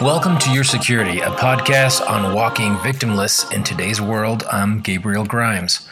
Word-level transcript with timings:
Welcome 0.00 0.38
to 0.40 0.52
Your 0.52 0.64
Security, 0.64 1.20
a 1.20 1.30
podcast 1.30 2.06
on 2.06 2.34
walking 2.34 2.74
victimless 2.76 3.50
in 3.52 3.62
today's 3.62 4.00
world. 4.00 4.42
I'm 4.50 4.80
Gabriel 4.80 5.24
Grimes. 5.24 5.88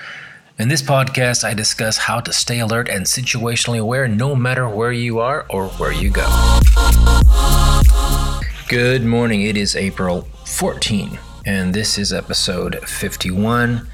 In 0.58 0.68
this 0.68 0.82
podcast, 0.82 1.44
I 1.44 1.54
discuss 1.54 1.96
how 1.96 2.20
to 2.20 2.32
stay 2.32 2.58
alert 2.60 2.88
and 2.88 3.06
situationally 3.06 3.80
aware 3.80 4.06
no 4.06 4.36
matter 4.36 4.68
where 4.68 4.92
you 4.92 5.20
are 5.20 5.46
or 5.48 5.68
where 5.70 5.92
you 5.92 6.10
go. 6.10 6.26
Good 8.68 9.04
morning. 9.04 9.42
It 9.42 9.56
is 9.56 9.74
April 9.74 10.28
14, 10.44 11.18
and 11.44 11.74
this 11.74 11.98
is 11.98 12.12
episode 12.12 12.78
51 12.88 13.88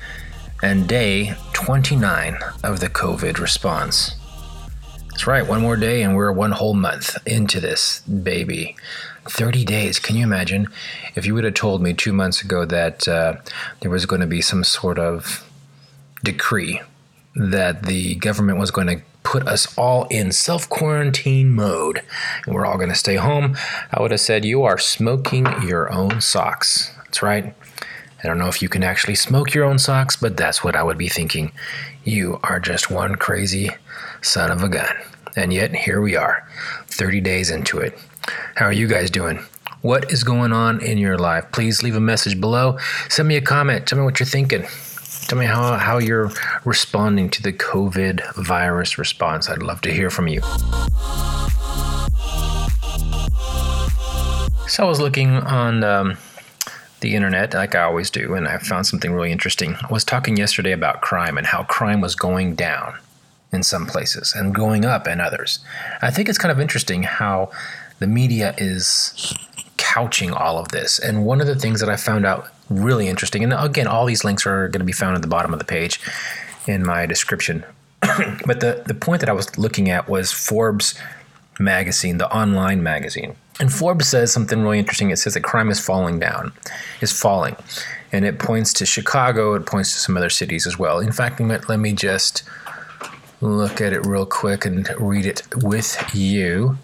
and 0.62 0.88
day 0.88 1.34
29 1.54 2.38
of 2.62 2.80
the 2.80 2.88
COVID 2.88 3.38
response. 3.38 4.16
That's 5.10 5.26
right, 5.26 5.46
one 5.46 5.62
more 5.62 5.76
day, 5.76 6.02
and 6.02 6.14
we're 6.14 6.30
one 6.30 6.52
whole 6.52 6.74
month 6.74 7.16
into 7.26 7.60
this 7.60 8.00
baby. 8.00 8.76
30 9.24 9.64
days. 9.64 9.98
Can 9.98 10.16
you 10.16 10.22
imagine 10.22 10.68
if 11.14 11.26
you 11.26 11.34
would 11.34 11.44
have 11.44 11.54
told 11.54 11.82
me 11.82 11.92
two 11.92 12.12
months 12.12 12.42
ago 12.42 12.64
that 12.64 13.06
uh, 13.08 13.36
there 13.80 13.90
was 13.90 14.06
going 14.06 14.20
to 14.20 14.26
be 14.26 14.40
some 14.40 14.64
sort 14.64 14.98
of 14.98 15.48
decree 16.24 16.80
that 17.34 17.84
the 17.84 18.14
government 18.16 18.58
was 18.58 18.70
going 18.70 18.88
to 18.88 19.02
put 19.22 19.46
us 19.46 19.76
all 19.76 20.04
in 20.04 20.32
self 20.32 20.68
quarantine 20.68 21.50
mode 21.50 22.02
and 22.46 22.54
we're 22.54 22.64
all 22.64 22.76
going 22.76 22.88
to 22.88 22.94
stay 22.94 23.16
home? 23.16 23.56
I 23.90 24.00
would 24.00 24.10
have 24.10 24.20
said, 24.20 24.44
You 24.44 24.62
are 24.64 24.78
smoking 24.78 25.46
your 25.62 25.92
own 25.92 26.20
socks. 26.20 26.97
That's 27.08 27.22
right. 27.22 27.54
I 28.22 28.26
don't 28.26 28.38
know 28.38 28.48
if 28.48 28.60
you 28.60 28.68
can 28.68 28.84
actually 28.84 29.14
smoke 29.14 29.54
your 29.54 29.64
own 29.64 29.78
socks, 29.78 30.14
but 30.14 30.36
that's 30.36 30.62
what 30.62 30.76
I 30.76 30.82
would 30.82 30.98
be 30.98 31.08
thinking. 31.08 31.52
You 32.04 32.38
are 32.42 32.60
just 32.60 32.90
one 32.90 33.14
crazy 33.14 33.70
son 34.20 34.50
of 34.50 34.62
a 34.62 34.68
gun. 34.68 34.94
And 35.36 35.52
yet, 35.52 35.74
here 35.74 36.02
we 36.02 36.16
are, 36.16 36.46
30 36.88 37.22
days 37.22 37.50
into 37.50 37.78
it. 37.78 37.98
How 38.56 38.66
are 38.66 38.72
you 38.72 38.86
guys 38.86 39.10
doing? 39.10 39.38
What 39.80 40.12
is 40.12 40.22
going 40.22 40.52
on 40.52 40.82
in 40.82 40.98
your 40.98 41.16
life? 41.16 41.46
Please 41.50 41.82
leave 41.82 41.96
a 41.96 42.00
message 42.00 42.38
below. 42.38 42.76
Send 43.08 43.26
me 43.26 43.36
a 43.36 43.40
comment. 43.40 43.86
Tell 43.86 43.98
me 43.98 44.04
what 44.04 44.20
you're 44.20 44.26
thinking. 44.26 44.66
Tell 45.28 45.38
me 45.38 45.46
how, 45.46 45.76
how 45.76 45.96
you're 45.96 46.30
responding 46.66 47.30
to 47.30 47.42
the 47.42 47.54
COVID 47.54 48.34
virus 48.34 48.98
response. 48.98 49.48
I'd 49.48 49.62
love 49.62 49.80
to 49.82 49.92
hear 49.92 50.10
from 50.10 50.28
you. 50.28 50.42
So 54.68 54.84
I 54.84 54.86
was 54.86 55.00
looking 55.00 55.30
on 55.30 55.82
um, 55.82 56.18
the 57.00 57.14
internet, 57.14 57.54
like 57.54 57.74
I 57.74 57.82
always 57.82 58.10
do, 58.10 58.34
and 58.34 58.48
I 58.48 58.58
found 58.58 58.86
something 58.86 59.12
really 59.12 59.32
interesting. 59.32 59.76
I 59.76 59.92
was 59.92 60.04
talking 60.04 60.36
yesterday 60.36 60.72
about 60.72 61.00
crime 61.00 61.38
and 61.38 61.46
how 61.46 61.62
crime 61.64 62.00
was 62.00 62.14
going 62.14 62.54
down 62.54 62.98
in 63.52 63.62
some 63.62 63.86
places 63.86 64.34
and 64.34 64.54
going 64.54 64.84
up 64.84 65.06
in 65.06 65.20
others. 65.20 65.60
I 66.02 66.10
think 66.10 66.28
it's 66.28 66.38
kind 66.38 66.52
of 66.52 66.60
interesting 66.60 67.04
how 67.04 67.50
the 67.98 68.06
media 68.06 68.54
is 68.58 69.34
couching 69.76 70.32
all 70.32 70.58
of 70.58 70.68
this. 70.68 70.98
And 70.98 71.24
one 71.24 71.40
of 71.40 71.46
the 71.46 71.56
things 71.56 71.80
that 71.80 71.88
I 71.88 71.96
found 71.96 72.26
out 72.26 72.48
really 72.68 73.08
interesting, 73.08 73.42
and 73.42 73.52
again, 73.52 73.86
all 73.86 74.04
these 74.04 74.24
links 74.24 74.46
are 74.46 74.68
going 74.68 74.80
to 74.80 74.84
be 74.84 74.92
found 74.92 75.16
at 75.16 75.22
the 75.22 75.28
bottom 75.28 75.52
of 75.52 75.58
the 75.58 75.64
page 75.64 76.00
in 76.66 76.84
my 76.84 77.06
description. 77.06 77.64
but 78.46 78.60
the, 78.60 78.82
the 78.86 78.94
point 78.94 79.20
that 79.20 79.28
I 79.28 79.32
was 79.32 79.56
looking 79.58 79.88
at 79.88 80.08
was 80.08 80.30
Forbes 80.30 80.94
magazine, 81.58 82.18
the 82.18 82.32
online 82.34 82.82
magazine. 82.82 83.36
And 83.60 83.72
Forbes 83.72 84.08
says 84.08 84.32
something 84.32 84.62
really 84.62 84.78
interesting. 84.78 85.10
It 85.10 85.18
says 85.18 85.34
that 85.34 85.42
crime 85.42 85.70
is 85.70 85.80
falling 85.80 86.18
down, 86.18 86.52
is 87.00 87.12
falling. 87.12 87.56
And 88.12 88.24
it 88.24 88.38
points 88.38 88.72
to 88.74 88.86
Chicago, 88.86 89.54
it 89.54 89.66
points 89.66 89.92
to 89.94 89.98
some 89.98 90.16
other 90.16 90.30
cities 90.30 90.66
as 90.66 90.78
well. 90.78 91.00
In 91.00 91.12
fact, 91.12 91.40
let 91.40 91.78
me 91.78 91.92
just 91.92 92.48
look 93.40 93.80
at 93.80 93.92
it 93.92 94.06
real 94.06 94.26
quick 94.26 94.64
and 94.64 94.88
read 94.98 95.26
it 95.26 95.42
with 95.56 96.10
you. 96.14 96.78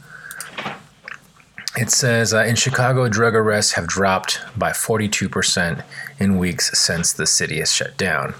It 1.77 1.91
says 1.91 2.33
uh, 2.33 2.45
in 2.45 2.55
Chicago, 2.55 3.09
drug 3.09 3.35
arrests 3.35 3.73
have 3.73 3.89
dropped 3.89 4.41
by 4.57 4.71
42% 4.71 5.83
in 6.21 6.39
weeks 6.39 6.79
since 6.79 7.13
the 7.13 7.27
city 7.27 7.59
has 7.59 7.73
shut 7.73 7.97
down. 7.97 8.35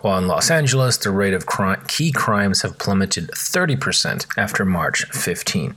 While 0.00 0.18
in 0.18 0.26
Los 0.26 0.50
Angeles, 0.50 0.96
the 0.96 1.10
rate 1.10 1.34
of 1.34 1.46
crime, 1.46 1.82
key 1.86 2.10
crimes 2.10 2.62
have 2.62 2.78
plummeted 2.78 3.30
30% 3.32 4.26
after 4.36 4.64
March 4.64 5.04
15. 5.12 5.76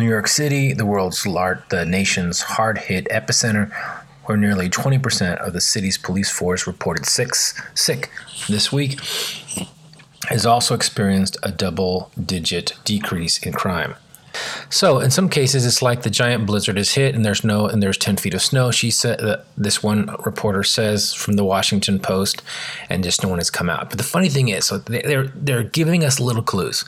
New 0.00 0.08
York 0.08 0.26
City, 0.26 0.72
the 0.72 0.86
world's 0.86 1.26
large, 1.26 1.60
the 1.68 1.84
nation's 1.84 2.40
hard-hit 2.42 3.06
epicenter, 3.10 3.72
where 4.24 4.36
nearly 4.36 4.68
20% 4.68 5.36
of 5.36 5.52
the 5.52 5.60
city's 5.60 5.98
police 5.98 6.30
force 6.30 6.66
reported 6.66 7.06
sick, 7.06 7.34
sick 7.74 8.10
this 8.48 8.72
week, 8.72 8.98
has 10.28 10.46
also 10.46 10.74
experienced 10.74 11.36
a 11.42 11.52
double-digit 11.52 12.74
decrease 12.84 13.38
in 13.38 13.52
crime. 13.52 13.94
So 14.68 15.00
in 15.00 15.10
some 15.10 15.28
cases, 15.28 15.66
it's 15.66 15.82
like 15.82 16.02
the 16.02 16.10
giant 16.10 16.46
blizzard 16.46 16.78
is 16.78 16.94
hit, 16.94 17.14
and 17.14 17.24
there's 17.24 17.42
no, 17.44 17.66
and 17.66 17.82
there's 17.82 17.98
ten 17.98 18.16
feet 18.16 18.34
of 18.34 18.42
snow. 18.42 18.70
She 18.70 18.90
said 18.90 19.18
that 19.20 19.46
this 19.56 19.82
one 19.82 20.14
reporter 20.24 20.62
says 20.62 21.12
from 21.12 21.34
the 21.34 21.44
Washington 21.44 21.98
Post, 21.98 22.42
and 22.88 23.02
just 23.02 23.22
no 23.22 23.28
one 23.28 23.38
has 23.38 23.50
come 23.50 23.68
out. 23.68 23.90
But 23.90 23.98
the 23.98 24.04
funny 24.04 24.28
thing 24.28 24.48
is, 24.48 24.66
so 24.66 24.78
they're 24.78 25.26
they're 25.26 25.64
giving 25.64 26.04
us 26.04 26.20
little 26.20 26.42
clues. 26.42 26.84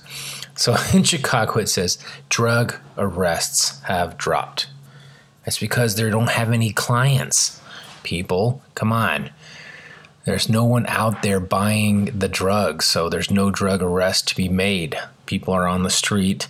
So 0.62 0.76
in 0.94 1.02
Chicago, 1.02 1.58
it 1.58 1.68
says 1.68 1.98
drug 2.28 2.76
arrests 2.96 3.82
have 3.82 4.16
dropped. 4.16 4.68
That's 5.44 5.58
because 5.58 5.96
they 5.96 6.08
don't 6.08 6.30
have 6.30 6.52
any 6.52 6.70
clients. 6.72 7.60
People, 8.04 8.62
come 8.76 8.92
on. 8.92 9.30
There's 10.24 10.48
no 10.48 10.64
one 10.64 10.86
out 10.86 11.22
there 11.22 11.40
buying 11.40 12.16
the 12.16 12.28
drugs, 12.28 12.84
so 12.84 13.08
there's 13.08 13.28
no 13.28 13.50
drug 13.50 13.82
arrest 13.82 14.28
to 14.28 14.36
be 14.36 14.48
made. 14.48 14.96
People 15.26 15.52
are 15.52 15.66
on 15.66 15.82
the 15.82 15.90
street 15.90 16.46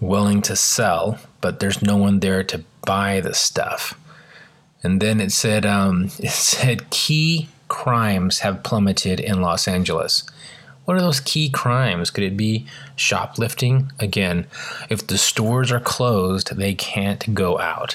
willing 0.00 0.42
to 0.42 0.56
sell, 0.56 1.20
but 1.40 1.60
there's 1.60 1.80
no 1.80 1.96
one 1.96 2.18
there 2.18 2.42
to 2.42 2.64
buy 2.84 3.20
the 3.20 3.34
stuff. 3.34 3.96
And 4.82 5.00
then 5.00 5.20
it 5.20 5.30
said 5.30 5.64
um, 5.64 6.06
it 6.18 6.30
said 6.30 6.90
key 6.90 7.50
crimes 7.68 8.40
have 8.40 8.64
plummeted 8.64 9.20
in 9.20 9.40
Los 9.40 9.68
Angeles. 9.68 10.24
What 10.88 10.96
are 10.96 11.02
those 11.02 11.20
key 11.20 11.50
crimes? 11.50 12.10
Could 12.10 12.24
it 12.24 12.34
be 12.34 12.64
shoplifting? 12.96 13.92
Again, 13.98 14.46
if 14.88 15.06
the 15.06 15.18
stores 15.18 15.70
are 15.70 15.80
closed, 15.80 16.56
they 16.56 16.72
can't 16.72 17.34
go 17.34 17.58
out. 17.58 17.94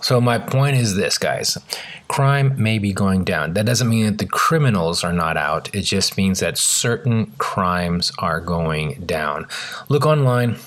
So, 0.00 0.20
my 0.20 0.38
point 0.38 0.76
is 0.76 0.94
this, 0.94 1.18
guys 1.18 1.58
crime 2.06 2.54
may 2.62 2.78
be 2.78 2.92
going 2.92 3.24
down. 3.24 3.54
That 3.54 3.66
doesn't 3.66 3.88
mean 3.88 4.06
that 4.06 4.18
the 4.18 4.26
criminals 4.26 5.02
are 5.02 5.12
not 5.12 5.36
out, 5.36 5.74
it 5.74 5.80
just 5.80 6.16
means 6.16 6.38
that 6.38 6.56
certain 6.56 7.32
crimes 7.38 8.12
are 8.18 8.38
going 8.40 9.02
down. 9.04 9.48
Look 9.88 10.06
online, 10.06 10.58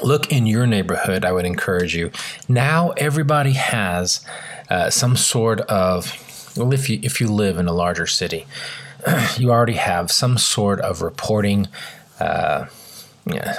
look 0.00 0.30
in 0.30 0.46
your 0.46 0.68
neighborhood, 0.68 1.24
I 1.24 1.32
would 1.32 1.44
encourage 1.44 1.96
you. 1.96 2.12
Now 2.48 2.90
everybody 2.90 3.54
has 3.54 4.24
uh, 4.68 4.90
some 4.90 5.16
sort 5.16 5.62
of, 5.62 6.54
well, 6.56 6.72
if 6.72 6.88
you, 6.88 7.00
if 7.02 7.20
you 7.20 7.26
live 7.26 7.58
in 7.58 7.66
a 7.66 7.72
larger 7.72 8.06
city, 8.06 8.46
you 9.38 9.50
already 9.50 9.74
have 9.74 10.10
some 10.10 10.38
sort 10.38 10.80
of 10.80 11.02
reporting. 11.02 11.68
Uh, 12.18 12.66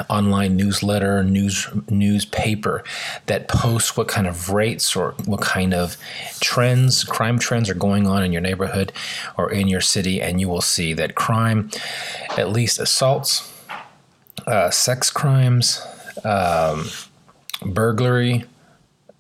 online 0.09 0.55
newsletter, 0.55 1.23
news 1.23 1.67
newspaper 1.89 2.83
that 3.27 3.47
posts 3.47 3.95
what 3.95 4.07
kind 4.07 4.27
of 4.27 4.49
rates 4.49 4.95
or 4.95 5.11
what 5.25 5.41
kind 5.41 5.73
of 5.73 5.97
trends, 6.39 7.03
crime 7.03 7.39
trends 7.39 7.69
are 7.69 7.75
going 7.75 8.07
on 8.07 8.23
in 8.23 8.31
your 8.31 8.41
neighborhood 8.41 8.91
or 9.37 9.51
in 9.51 9.67
your 9.67 9.79
city, 9.79 10.21
and 10.21 10.41
you 10.41 10.49
will 10.49 10.61
see 10.61 10.93
that 10.93 11.15
crime, 11.15 11.69
at 12.37 12.49
least 12.49 12.79
assaults, 12.79 13.51
uh, 14.47 14.69
sex 14.69 15.09
crimes, 15.09 15.81
um, 16.23 16.89
burglary, 17.65 18.45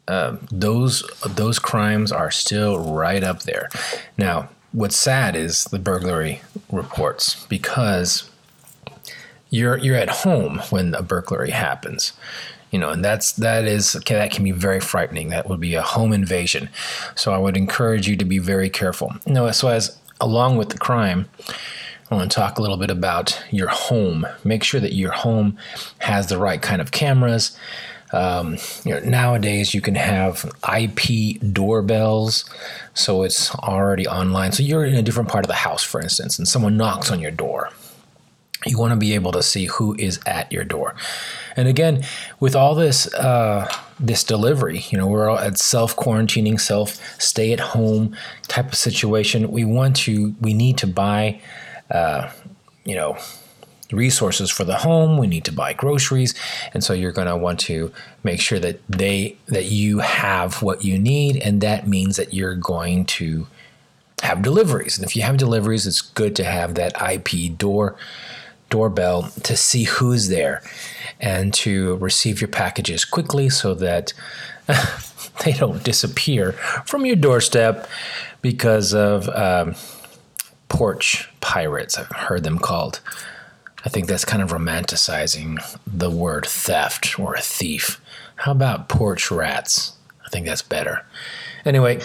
uh, 0.07 0.35
those 0.51 1.03
those 1.25 1.59
crimes 1.59 2.11
are 2.11 2.31
still 2.31 2.79
right 2.79 3.23
up 3.23 3.43
there. 3.43 3.69
Now, 4.17 4.49
what's 4.71 4.97
sad 4.97 5.35
is 5.35 5.65
the 5.65 5.79
burglary 5.79 6.41
reports 6.71 7.45
because 7.47 8.29
you're 9.49 9.77
you're 9.77 9.97
at 9.97 10.09
home 10.09 10.59
when 10.69 10.93
a 10.95 11.01
burglary 11.01 11.51
happens, 11.51 12.13
you 12.71 12.79
know, 12.79 12.89
and 12.89 13.03
that's 13.03 13.33
that 13.33 13.65
is 13.65 13.93
that 13.93 14.31
can 14.31 14.43
be 14.43 14.51
very 14.51 14.79
frightening. 14.79 15.29
That 15.29 15.49
would 15.49 15.59
be 15.59 15.75
a 15.75 15.81
home 15.81 16.13
invasion. 16.13 16.69
So 17.15 17.33
I 17.33 17.37
would 17.37 17.57
encourage 17.57 18.07
you 18.07 18.15
to 18.17 18.25
be 18.25 18.39
very 18.39 18.69
careful. 18.69 19.13
You 19.25 19.33
know, 19.33 19.51
so 19.51 19.67
as 19.67 19.97
along 20.21 20.57
with 20.57 20.69
the 20.69 20.77
crime, 20.77 21.27
I 22.09 22.15
want 22.15 22.31
to 22.31 22.35
talk 22.35 22.57
a 22.57 22.61
little 22.61 22.77
bit 22.77 22.89
about 22.89 23.41
your 23.51 23.67
home. 23.67 24.25
Make 24.43 24.63
sure 24.63 24.79
that 24.79 24.93
your 24.93 25.11
home 25.11 25.57
has 25.99 26.27
the 26.27 26.37
right 26.37 26.61
kind 26.61 26.81
of 26.81 26.91
cameras. 26.91 27.57
Um, 28.13 28.57
you 28.83 28.93
know, 28.93 28.99
nowadays 28.99 29.73
you 29.73 29.81
can 29.81 29.95
have 29.95 30.45
IP 30.77 31.39
doorbells, 31.53 32.45
so 32.93 33.23
it's 33.23 33.53
already 33.55 34.07
online. 34.07 34.51
So 34.51 34.63
you're 34.63 34.85
in 34.85 34.95
a 34.95 35.01
different 35.01 35.29
part 35.29 35.45
of 35.45 35.47
the 35.47 35.55
house, 35.55 35.83
for 35.83 36.01
instance, 36.01 36.37
and 36.37 36.47
someone 36.47 36.77
knocks 36.77 37.11
on 37.11 37.19
your 37.19 37.31
door. 37.31 37.69
You 38.65 38.77
want 38.77 38.91
to 38.91 38.97
be 38.97 39.15
able 39.15 39.31
to 39.31 39.41
see 39.41 39.65
who 39.65 39.95
is 39.97 40.19
at 40.25 40.51
your 40.51 40.63
door. 40.63 40.95
And 41.55 41.67
again, 41.67 42.03
with 42.39 42.55
all 42.55 42.75
this 42.75 43.11
uh, 43.15 43.67
this 44.01 44.23
delivery. 44.23 44.83
You 44.89 44.97
know, 44.97 45.07
we're 45.07 45.29
all 45.29 45.37
at 45.37 45.57
self 45.57 45.95
quarantining, 45.95 46.59
self 46.59 46.99
stay 47.21 47.53
at 47.53 47.59
home 47.59 48.15
type 48.47 48.67
of 48.67 48.75
situation. 48.75 49.51
We 49.51 49.63
want 49.63 49.95
to, 49.97 50.35
we 50.41 50.53
need 50.53 50.77
to 50.79 50.87
buy, 50.87 51.39
uh, 51.89 52.29
you 52.83 52.95
know, 52.95 53.17
resources 53.93 54.49
for 54.49 54.63
the 54.63 54.77
home. 54.77 55.17
We 55.17 55.27
need 55.27 55.45
to 55.45 55.51
buy 55.51 55.73
groceries, 55.73 56.33
and 56.73 56.83
so 56.83 56.93
you're 56.93 57.11
going 57.11 57.27
to 57.27 57.37
want 57.37 57.59
to 57.61 57.91
make 58.23 58.41
sure 58.41 58.59
that 58.59 58.79
they 58.87 59.37
that 59.47 59.65
you 59.65 59.99
have 59.99 60.61
what 60.61 60.83
you 60.83 60.97
need, 60.97 61.37
and 61.37 61.61
that 61.61 61.87
means 61.87 62.17
that 62.17 62.33
you're 62.33 62.55
going 62.55 63.05
to 63.05 63.47
have 64.21 64.41
deliveries. 64.41 64.97
And 64.97 65.05
if 65.05 65.15
you 65.15 65.23
have 65.23 65.37
deliveries, 65.37 65.87
it's 65.87 66.01
good 66.01 66.35
to 66.35 66.43
have 66.43 66.75
that 66.75 66.93
IP 67.01 67.57
door 67.57 67.95
doorbell 68.69 69.23
to 69.43 69.55
see 69.55 69.83
who's 69.83 70.29
there 70.29 70.63
and 71.19 71.53
to 71.53 71.97
receive 71.97 72.41
your 72.41 72.47
packages 72.47 73.05
quickly 73.05 73.49
so 73.49 73.75
that 73.75 74.13
they 75.45 75.51
don't 75.51 75.83
disappear 75.83 76.53
from 76.85 77.05
your 77.05 77.15
doorstep 77.15 77.87
because 78.41 78.93
of 78.93 79.29
um, 79.29 79.75
porch 80.69 81.29
pirates. 81.41 81.97
I've 81.97 82.07
heard 82.07 82.43
them 82.43 82.57
called. 82.57 83.01
I 83.83 83.89
think 83.89 84.07
that's 84.07 84.25
kind 84.25 84.43
of 84.43 84.51
romanticizing 84.51 85.59
the 85.87 86.09
word 86.09 86.45
theft 86.45 87.19
or 87.19 87.35
a 87.35 87.41
thief. 87.41 87.99
How 88.35 88.51
about 88.51 88.89
porch 88.89 89.31
rats? 89.31 89.93
I 90.25 90.29
think 90.29 90.45
that's 90.45 90.61
better. 90.61 91.05
Anyway, 91.65 92.01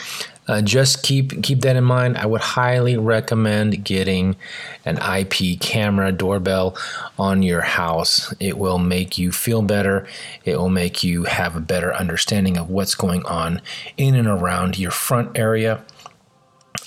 uh, 0.49 0.63
just 0.63 1.03
keep 1.03 1.43
keep 1.43 1.61
that 1.61 1.77
in 1.77 1.85
mind. 1.85 2.17
I 2.17 2.27
would 2.27 2.41
highly 2.41 2.97
recommend 2.97 3.85
getting 3.85 4.37
an 4.85 4.99
IP 4.99 5.59
camera 5.61 6.13
doorbell 6.13 6.77
on 7.19 7.43
your 7.43 7.63
house. 7.63 8.33
It 8.39 8.57
will 8.57 8.79
make 8.79 9.19
you 9.19 9.33
feel 9.33 9.63
better. 9.63 10.07
It 10.45 10.57
will 10.57 10.69
make 10.69 11.03
you 11.03 11.25
have 11.25 11.57
a 11.57 11.61
better 11.61 11.93
understanding 11.95 12.57
of 12.57 12.71
what's 12.71 12.95
going 12.95 13.25
on 13.27 13.61
in 13.97 14.15
and 14.15 14.29
around 14.29 14.79
your 14.79 14.93
front 14.93 15.37
area. 15.37 15.85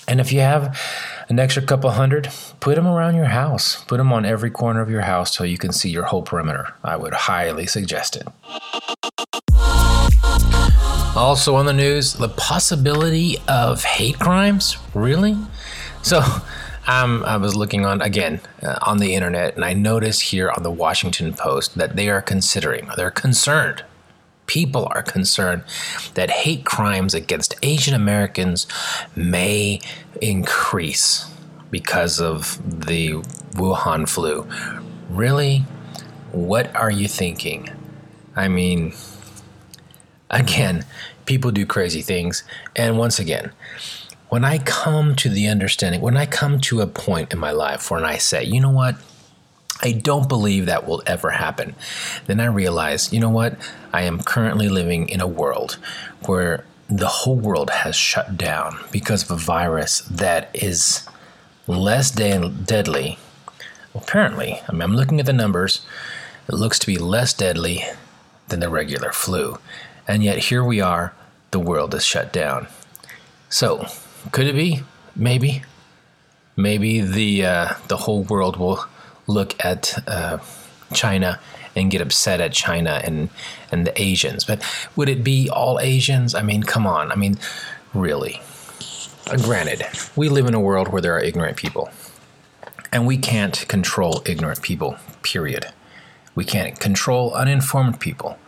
And 0.08 0.20
if 0.20 0.32
you 0.32 0.40
have 0.40 0.78
an 1.30 1.38
extra 1.38 1.62
couple 1.62 1.88
hundred, 1.90 2.28
put 2.58 2.74
them 2.74 2.88
around 2.88 3.14
your 3.14 3.26
house. 3.26 3.84
Put 3.84 3.98
them 3.98 4.12
on 4.12 4.26
every 4.26 4.50
corner 4.50 4.80
of 4.80 4.90
your 4.90 5.02
house 5.02 5.34
so 5.34 5.44
you 5.44 5.58
can 5.58 5.72
see 5.72 5.88
your 5.88 6.02
whole 6.02 6.22
perimeter. 6.22 6.74
I 6.82 6.96
would 6.96 7.14
highly 7.14 7.66
suggest 7.66 8.16
it. 8.16 8.26
Also 11.16 11.54
on 11.54 11.66
the 11.66 11.72
news, 11.72 12.14
the 12.14 12.28
possibility 12.28 13.36
of 13.46 13.84
hate 13.84 14.18
crimes. 14.18 14.76
Really? 14.92 15.36
So, 16.02 16.20
um, 16.88 17.22
I 17.24 17.36
was 17.36 17.54
looking 17.54 17.86
on 17.86 18.02
again 18.02 18.40
uh, 18.62 18.78
on 18.82 18.98
the 18.98 19.14
internet, 19.14 19.54
and 19.54 19.64
I 19.64 19.72
noticed 19.72 20.22
here 20.22 20.50
on 20.50 20.64
the 20.64 20.70
Washington 20.70 21.32
Post 21.32 21.76
that 21.78 21.94
they 21.94 22.08
are 22.08 22.22
considering, 22.22 22.88
they're 22.96 23.10
concerned. 23.12 23.84
People 24.50 24.88
are 24.90 25.04
concerned 25.04 25.62
that 26.14 26.28
hate 26.28 26.64
crimes 26.64 27.14
against 27.14 27.54
Asian 27.62 27.94
Americans 27.94 28.66
may 29.14 29.80
increase 30.20 31.30
because 31.70 32.20
of 32.20 32.58
the 32.86 33.12
Wuhan 33.52 34.08
flu. 34.08 34.44
Really? 35.08 35.58
What 36.32 36.74
are 36.74 36.90
you 36.90 37.06
thinking? 37.06 37.68
I 38.34 38.48
mean, 38.48 38.92
again, 40.30 40.84
people 41.26 41.52
do 41.52 41.64
crazy 41.64 42.02
things. 42.02 42.42
And 42.74 42.98
once 42.98 43.20
again, 43.20 43.52
when 44.30 44.44
I 44.44 44.58
come 44.58 45.14
to 45.14 45.28
the 45.28 45.46
understanding, 45.46 46.00
when 46.00 46.16
I 46.16 46.26
come 46.26 46.58
to 46.62 46.80
a 46.80 46.88
point 46.88 47.32
in 47.32 47.38
my 47.38 47.52
life 47.52 47.88
when 47.88 48.04
I 48.04 48.16
say, 48.18 48.42
you 48.42 48.60
know 48.60 48.72
what, 48.72 48.96
I 49.82 49.92
don't 49.92 50.28
believe 50.28 50.66
that 50.66 50.86
will 50.86 51.02
ever 51.06 51.30
happen, 51.30 51.74
then 52.26 52.40
I 52.40 52.46
realize, 52.46 53.12
you 53.12 53.20
know 53.20 53.30
what, 53.30 53.56
I 53.92 54.02
am 54.02 54.22
currently 54.22 54.68
living 54.68 55.08
in 55.08 55.20
a 55.20 55.26
world 55.26 55.78
where 56.26 56.64
the 56.88 57.06
whole 57.06 57.36
world 57.36 57.70
has 57.70 57.96
shut 57.96 58.36
down 58.36 58.78
because 58.90 59.22
of 59.22 59.30
a 59.30 59.36
virus 59.36 60.00
that 60.00 60.50
is 60.52 61.08
less 61.66 62.10
de- 62.10 62.48
deadly. 62.48 63.18
Apparently, 63.94 64.60
I 64.68 64.72
mean, 64.72 64.82
I'm 64.82 64.96
looking 64.96 65.20
at 65.20 65.26
the 65.26 65.32
numbers, 65.32 65.84
it 66.48 66.54
looks 66.54 66.78
to 66.80 66.86
be 66.86 66.98
less 66.98 67.32
deadly 67.32 67.84
than 68.48 68.60
the 68.60 68.68
regular 68.68 69.12
flu. 69.12 69.58
And 70.06 70.22
yet 70.22 70.38
here 70.38 70.64
we 70.64 70.80
are, 70.80 71.14
the 71.52 71.60
world 71.60 71.94
is 71.94 72.04
shut 72.04 72.32
down. 72.32 72.66
So, 73.48 73.86
could 74.32 74.46
it 74.46 74.54
be? 74.54 74.82
Maybe. 75.16 75.62
Maybe 76.56 77.00
the 77.00 77.46
uh, 77.46 77.74
the 77.88 77.96
whole 77.96 78.22
world 78.24 78.56
will 78.56 78.84
look 79.30 79.62
at 79.64 79.96
uh, 80.08 80.38
China 80.92 81.40
and 81.76 81.90
get 81.90 82.00
upset 82.00 82.40
at 82.40 82.52
China 82.52 83.00
and 83.04 83.30
and 83.70 83.86
the 83.86 84.00
Asians. 84.00 84.44
But 84.44 84.62
would 84.96 85.08
it 85.08 85.22
be 85.22 85.48
all 85.48 85.78
Asians? 85.80 86.34
I 86.34 86.42
mean, 86.42 86.62
come 86.62 86.86
on. 86.86 87.12
I 87.12 87.16
mean, 87.16 87.38
really. 87.94 88.40
Uh, 89.30 89.36
granted, 89.36 89.84
we 90.16 90.28
live 90.28 90.46
in 90.46 90.54
a 90.54 90.60
world 90.60 90.88
where 90.88 91.00
there 91.00 91.14
are 91.14 91.20
ignorant 91.20 91.56
people, 91.56 91.90
and 92.92 93.06
we 93.06 93.16
can't 93.16 93.66
control 93.68 94.22
ignorant 94.26 94.62
people. 94.62 94.96
Period. 95.22 95.72
We 96.34 96.44
can't 96.44 96.78
control 96.78 97.34
uninformed 97.34 98.00
people. 98.00 98.38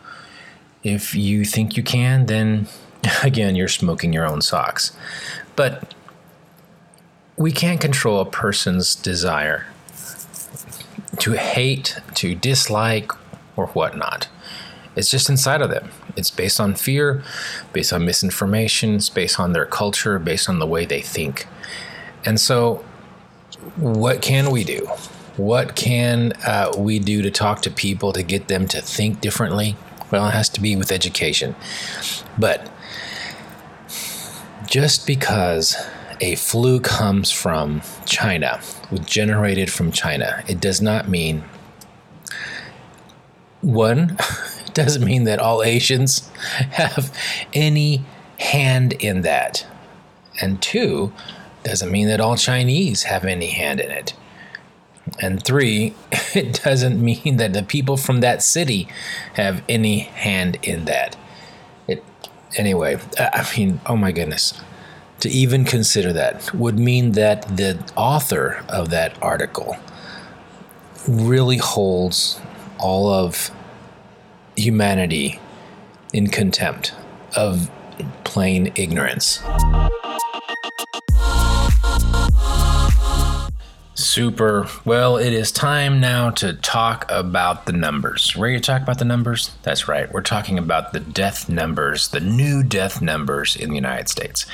If 0.83 1.15
you 1.15 1.45
think 1.45 1.77
you 1.77 1.83
can, 1.83 2.25
then 2.25 2.67
again, 3.23 3.55
you're 3.55 3.67
smoking 3.67 4.11
your 4.11 4.25
own 4.25 4.41
socks. 4.41 4.95
But 5.55 5.93
we 7.37 7.51
can't 7.51 7.79
control 7.79 8.19
a 8.19 8.25
person's 8.25 8.95
desire 8.95 9.65
to 11.23 11.31
hate, 11.31 12.01
to 12.15 12.35
dislike, 12.35 13.09
or 13.55 13.67
whatnot. 13.67 14.27
It's 14.93 15.09
just 15.09 15.29
inside 15.29 15.61
of 15.61 15.69
them. 15.69 15.89
It's 16.17 16.29
based 16.29 16.59
on 16.59 16.75
fear, 16.75 17.23
based 17.71 17.93
on 17.93 18.03
misinformation, 18.03 18.95
it's 18.95 19.09
based 19.09 19.39
on 19.39 19.53
their 19.53 19.65
culture, 19.65 20.19
based 20.19 20.49
on 20.49 20.59
the 20.59 20.67
way 20.67 20.85
they 20.85 20.99
think. 20.99 21.47
And 22.25 22.41
so, 22.41 22.83
what 23.77 24.21
can 24.21 24.51
we 24.51 24.65
do? 24.65 24.85
What 25.37 25.77
can 25.77 26.33
uh, 26.45 26.73
we 26.77 26.99
do 26.99 27.21
to 27.21 27.31
talk 27.31 27.61
to 27.61 27.71
people 27.71 28.11
to 28.11 28.21
get 28.21 28.49
them 28.49 28.67
to 28.67 28.81
think 28.81 29.21
differently? 29.21 29.77
Well, 30.11 30.27
it 30.27 30.31
has 30.31 30.49
to 30.49 30.59
be 30.59 30.75
with 30.75 30.91
education. 30.91 31.55
But 32.37 32.69
just 34.67 35.07
because 35.07 35.77
a 36.23 36.35
flu 36.35 36.79
comes 36.79 37.31
from 37.31 37.81
China, 38.05 38.61
generated 39.03 39.69
from 39.69 39.91
China, 39.91 40.41
it 40.47 40.61
does 40.61 40.81
not 40.81 41.09
mean 41.09 41.43
one, 43.59 44.17
it 44.65 44.73
doesn't 44.73 45.03
mean 45.03 45.25
that 45.25 45.39
all 45.39 45.61
Asians 45.63 46.29
have 46.71 47.13
any 47.53 48.05
hand 48.39 48.93
in 48.93 49.21
that. 49.21 49.67
And 50.41 50.61
two, 50.61 51.11
doesn't 51.63 51.91
mean 51.91 52.07
that 52.07 52.21
all 52.21 52.37
Chinese 52.37 53.03
have 53.03 53.25
any 53.25 53.47
hand 53.47 53.81
in 53.81 53.91
it. 53.91 54.13
And 55.19 55.43
three, 55.43 55.93
it 56.33 56.61
doesn't 56.63 57.03
mean 57.03 57.35
that 57.35 57.51
the 57.51 57.63
people 57.63 57.97
from 57.97 58.21
that 58.21 58.41
city 58.41 58.87
have 59.33 59.61
any 59.67 59.99
hand 59.99 60.57
in 60.63 60.85
that. 60.85 61.17
It 61.85 62.01
anyway, 62.55 62.97
I 63.19 63.45
mean, 63.57 63.81
oh 63.85 63.97
my 63.97 64.13
goodness. 64.13 64.53
To 65.19 65.29
even 65.29 65.63
consider 65.63 66.11
that 66.13 66.53
would 66.53 66.77
mean 66.77 67.13
that 67.13 67.55
the 67.55 67.79
author 67.95 68.63
of 68.67 68.89
that 68.89 69.21
article 69.21 69.77
really 71.07 71.57
holds 71.57 72.39
all 72.77 73.07
of 73.07 73.51
humanity 74.57 75.39
in 76.13 76.27
contempt 76.27 76.93
of 77.35 77.71
plain 78.23 78.71
ignorance. 78.75 79.41
Super. 83.95 84.67
Well, 84.85 85.17
it 85.17 85.33
is 85.33 85.51
time 85.51 85.99
now 85.99 86.31
to 86.31 86.53
talk 86.53 87.05
about 87.09 87.67
the 87.67 87.73
numbers. 87.73 88.35
Ready 88.35 88.55
to 88.55 88.61
talk 88.61 88.81
about 88.81 88.97
the 88.97 89.05
numbers? 89.05 89.51
That's 89.61 89.87
right. 89.87 90.11
We're 90.11 90.21
talking 90.21 90.57
about 90.57 90.93
the 90.93 90.99
death 90.99 91.47
numbers, 91.47 92.07
the 92.07 92.19
new 92.19 92.63
death 92.63 93.03
numbers 93.03 93.55
in 93.55 93.69
the 93.69 93.75
United 93.75 94.09
States. 94.09 94.47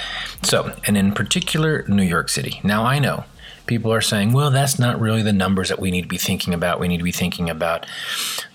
So, 0.43 0.75
and 0.86 0.98
in 0.98 1.13
particular, 1.13 1.86
New 1.88 2.03
York 2.03 2.27
City. 2.27 2.60
Now, 2.65 2.84
I 2.84 3.00
know 3.00 3.24
people 3.65 3.93
are 3.93 4.01
saying, 4.01 4.34
well, 4.34 4.51
that's 4.51 4.77
not 4.77 5.00
really 5.00 5.22
the 5.22 5.31
numbers 5.31 5.69
that 5.69 5.79
we 5.79 5.89
need 5.89 6.01
to 6.01 6.08
be 6.10 6.17
thinking 6.17 6.53
about. 6.53 6.81
We 6.81 6.89
need 6.89 6.98
to 6.98 7.03
be 7.03 7.13
thinking 7.13 7.50
about 7.50 7.86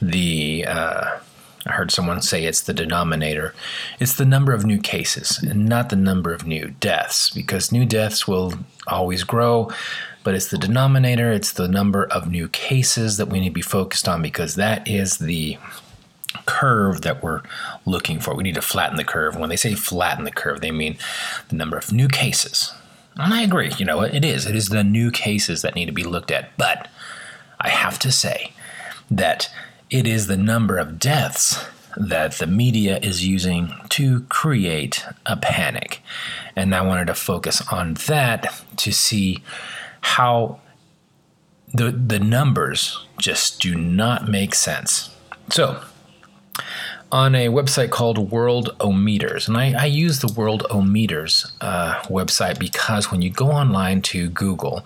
the. 0.03 0.67
Uh, 0.69 1.19
I 1.67 1.73
heard 1.73 1.91
someone 1.91 2.21
say 2.21 2.45
it's 2.45 2.61
the 2.61 2.75
denominator. 2.75 3.55
It's 3.99 4.17
the 4.17 4.27
number 4.27 4.53
of 4.53 4.67
new 4.67 4.79
cases 4.79 5.43
and 5.43 5.67
not 5.67 5.89
the 5.89 5.97
number 5.97 6.35
of 6.35 6.47
new 6.47 6.75
deaths 6.79 7.31
because 7.31 7.73
new 7.73 7.87
deaths 7.87 8.29
will 8.29 8.53
always 8.87 9.25
grow 9.25 9.71
but 10.25 10.35
it's 10.35 10.49
the 10.49 10.59
denominator, 10.59 11.31
it's 11.31 11.53
the 11.53 11.69
number 11.69 12.07
of 12.07 12.29
new 12.29 12.49
cases 12.49 13.19
that 13.19 13.29
we 13.29 13.41
need 13.41 13.51
to 13.51 13.55
be 13.55 13.63
focused 13.63 14.09
on 14.09 14.23
because 14.23 14.57
that 14.57 14.89
is 14.89 15.19
the 15.19 15.59
curve 16.47 17.03
that 17.03 17.23
we're 17.23 17.43
looking 17.87 18.19
for. 18.19 18.35
We 18.35 18.43
need 18.43 18.57
to 18.57 18.63
flatten 18.63 18.97
the 18.97 19.05
curve. 19.05 19.37
When 19.37 19.51
they 19.51 19.57
say 19.57 19.75
flatten 19.75 20.25
the 20.25 20.33
curve, 20.33 20.61
they 20.61 20.73
mean 20.73 20.97
the 21.49 21.57
number 21.57 21.77
of 21.77 21.93
new 21.93 22.09
cases. 22.09 22.73
And 23.17 23.33
I 23.33 23.43
agree, 23.43 23.73
you 23.79 23.85
know, 23.85 24.01
it 24.01 24.25
is. 24.25 24.47
It 24.47 24.57
is 24.57 24.69
the 24.69 24.83
new 24.83 25.11
cases 25.11 25.63
that 25.63 25.75
need 25.75 25.87
to 25.87 25.93
be 25.93 26.03
looked 26.03 26.31
at. 26.31 26.57
But 26.57 26.89
I 27.61 27.69
have 27.69 27.99
to 28.01 28.11
say 28.11 28.53
that 29.11 29.49
it 29.91 30.07
is 30.07 30.27
the 30.27 30.37
number 30.37 30.79
of 30.79 30.99
deaths 30.99 31.65
that 31.97 32.33
the 32.33 32.47
media 32.47 32.99
is 33.03 33.25
using 33.25 33.73
to 33.91 34.23
create 34.23 35.05
a 35.27 35.37
panic. 35.37 36.03
And 36.57 36.75
I 36.75 36.83
wanted 36.83 37.07
to 37.07 37.15
focus 37.15 37.63
on 37.71 37.95
that 38.07 38.63
to 38.79 38.93
see 38.93 39.43
how 40.05 40.61
the, 41.73 41.91
the 41.91 42.19
numbers 42.19 43.05
just 43.19 43.61
do 43.61 43.75
not 43.75 44.29
make 44.29 44.55
sense. 44.55 45.11
So, 45.51 45.83
on 47.11 47.35
a 47.35 47.49
website 47.49 47.91
called 47.91 48.31
World 48.31 48.77
Worldometers. 48.79 49.49
And 49.49 49.57
I, 49.57 49.73
I 49.73 49.87
use 49.87 50.21
the 50.21 50.33
World 50.33 50.67
Worldometers 50.69 51.51
uh, 51.61 52.01
website 52.03 52.59
because 52.59 53.11
when 53.11 53.23
you 53.23 53.31
go 53.31 53.51
online 53.51 54.03
to 54.03 54.29
Google, 54.29 54.85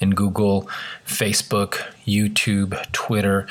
and 0.00 0.16
Google, 0.16 0.68
Facebook, 1.06 1.82
YouTube, 2.06 2.90
Twitter, 2.92 3.46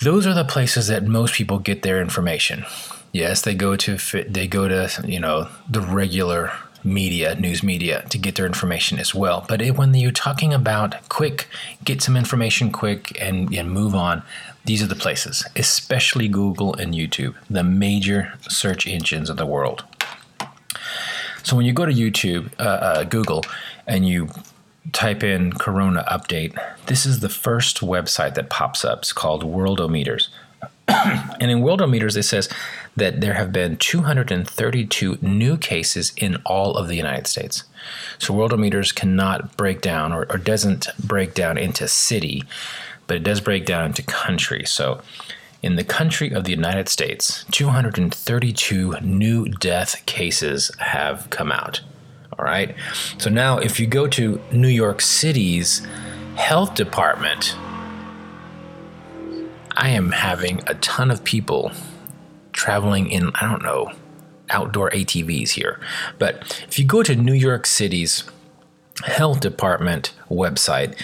those 0.00 0.26
are 0.26 0.34
the 0.34 0.44
places 0.44 0.86
that 0.86 1.04
most 1.04 1.34
people 1.34 1.58
get 1.58 1.82
their 1.82 2.00
information. 2.00 2.64
Yes, 3.12 3.42
they 3.42 3.54
go 3.54 3.76
to 3.76 3.96
they 4.28 4.46
go 4.46 4.68
to 4.68 4.88
you 5.04 5.18
know 5.18 5.48
the 5.68 5.80
regular 5.80 6.52
media, 6.92 7.34
news 7.34 7.62
media, 7.62 8.04
to 8.10 8.18
get 8.18 8.34
their 8.34 8.46
information 8.46 8.98
as 8.98 9.14
well. 9.14 9.44
But 9.48 9.62
it, 9.62 9.76
when 9.76 9.94
you're 9.94 10.10
talking 10.10 10.52
about 10.52 11.08
quick, 11.08 11.48
get 11.84 12.02
some 12.02 12.16
information 12.16 12.72
quick 12.72 13.16
and, 13.20 13.52
and 13.54 13.70
move 13.70 13.94
on, 13.94 14.22
these 14.64 14.82
are 14.82 14.86
the 14.86 14.96
places, 14.96 15.44
especially 15.56 16.28
Google 16.28 16.74
and 16.74 16.94
YouTube, 16.94 17.34
the 17.48 17.64
major 17.64 18.34
search 18.42 18.86
engines 18.86 19.30
of 19.30 19.36
the 19.36 19.46
world. 19.46 19.84
So 21.42 21.56
when 21.56 21.64
you 21.64 21.72
go 21.72 21.86
to 21.86 21.92
YouTube, 21.92 22.50
uh, 22.58 22.62
uh, 22.62 23.04
Google, 23.04 23.42
and 23.86 24.06
you 24.06 24.28
type 24.92 25.22
in 25.22 25.52
Corona 25.52 26.04
update, 26.10 26.58
this 26.86 27.06
is 27.06 27.20
the 27.20 27.28
first 27.28 27.80
website 27.80 28.34
that 28.34 28.50
pops 28.50 28.84
up. 28.84 28.98
It's 28.98 29.12
called 29.12 29.44
Worldometers. 29.44 30.28
and 30.88 31.50
in 31.50 31.60
Worldometers, 31.60 32.16
it 32.16 32.24
says 32.24 32.48
that 32.98 33.20
there 33.20 33.34
have 33.34 33.52
been 33.52 33.76
232 33.76 35.18
new 35.20 35.56
cases 35.56 36.12
in 36.16 36.36
all 36.44 36.76
of 36.76 36.88
the 36.88 36.96
United 36.96 37.26
States. 37.26 37.64
So 38.18 38.34
Worldometers 38.34 38.94
cannot 38.94 39.56
break 39.56 39.80
down 39.80 40.12
or, 40.12 40.26
or 40.30 40.38
doesn't 40.38 40.88
break 40.98 41.34
down 41.34 41.58
into 41.58 41.88
city 41.88 42.44
but 43.08 43.16
it 43.16 43.24
does 43.24 43.40
break 43.40 43.66
down 43.66 43.86
into 43.86 44.02
country. 44.02 44.64
So, 44.64 45.00
in 45.60 45.74
the 45.74 45.82
country 45.82 46.30
of 46.30 46.44
the 46.44 46.52
United 46.52 46.88
States, 46.88 47.44
232 47.50 49.00
new 49.00 49.48
death 49.48 50.06
cases 50.06 50.70
have 50.78 51.28
come 51.30 51.50
out. 51.50 51.80
All 52.38 52.44
right. 52.44 52.76
So 53.16 53.28
now, 53.28 53.58
if 53.58 53.80
you 53.80 53.88
go 53.88 54.06
to 54.06 54.40
New 54.52 54.68
York 54.68 55.00
City's 55.00 55.84
health 56.36 56.76
department, 56.76 57.56
I 59.72 59.88
am 59.88 60.12
having 60.12 60.62
a 60.68 60.74
ton 60.74 61.10
of 61.10 61.24
people 61.24 61.72
traveling 62.58 63.08
in, 63.08 63.30
I 63.36 63.48
don't 63.48 63.62
know, 63.62 63.92
outdoor 64.50 64.90
ATVs 64.90 65.50
here. 65.50 65.80
But 66.18 66.64
if 66.68 66.78
you 66.78 66.84
go 66.84 67.02
to 67.04 67.14
New 67.14 67.32
York 67.32 67.66
City's 67.66 68.24
health 69.04 69.40
department 69.40 70.12
website, 70.28 71.00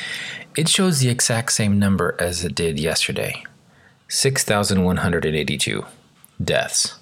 it 0.56 0.68
shows 0.68 0.98
the 0.98 1.08
exact 1.08 1.52
same 1.52 1.78
number 1.78 2.16
as 2.18 2.44
it 2.44 2.54
did 2.54 2.78
yesterday 2.78 3.44
6,182 4.08 5.86
deaths. 6.42 6.96